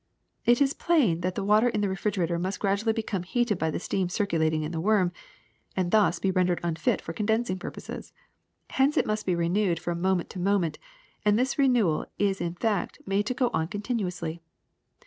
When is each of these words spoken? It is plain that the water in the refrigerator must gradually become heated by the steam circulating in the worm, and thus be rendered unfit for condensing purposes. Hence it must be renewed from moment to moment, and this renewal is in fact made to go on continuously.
It 0.47 0.61
is 0.63 0.73
plain 0.73 1.21
that 1.21 1.35
the 1.35 1.43
water 1.43 1.69
in 1.69 1.81
the 1.81 1.87
refrigerator 1.87 2.39
must 2.39 2.59
gradually 2.59 2.91
become 2.91 3.21
heated 3.21 3.59
by 3.59 3.69
the 3.69 3.79
steam 3.79 4.09
circulating 4.09 4.63
in 4.63 4.71
the 4.71 4.81
worm, 4.81 5.11
and 5.77 5.91
thus 5.91 6.17
be 6.17 6.31
rendered 6.31 6.59
unfit 6.63 6.99
for 7.01 7.13
condensing 7.13 7.59
purposes. 7.59 8.11
Hence 8.71 8.97
it 8.97 9.05
must 9.05 9.27
be 9.27 9.35
renewed 9.35 9.77
from 9.79 10.01
moment 10.01 10.31
to 10.31 10.39
moment, 10.39 10.79
and 11.23 11.37
this 11.37 11.59
renewal 11.59 12.07
is 12.17 12.41
in 12.41 12.55
fact 12.55 12.99
made 13.05 13.27
to 13.27 13.35
go 13.35 13.51
on 13.53 13.67
continuously. 13.67 14.41